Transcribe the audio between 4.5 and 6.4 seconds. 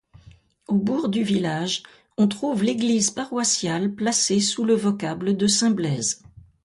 le vocable de Saint-Blaise.